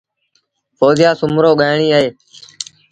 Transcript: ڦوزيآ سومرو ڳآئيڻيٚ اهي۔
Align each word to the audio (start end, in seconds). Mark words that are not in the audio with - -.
ڦوزيآ 0.77 1.11
سومرو 1.19 1.51
ڳآئيڻيٚ 1.59 1.95
اهي۔ 1.95 2.09